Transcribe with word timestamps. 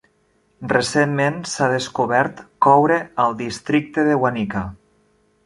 Recentment, 0.69 1.37
s"ha 1.49 1.67
descobert 1.73 2.41
coure 2.67 2.99
al 3.27 3.37
districte 3.45 4.09
de 4.09 4.19
Wanica. 4.25 4.67